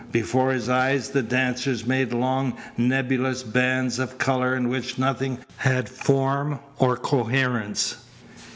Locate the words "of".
3.99-4.17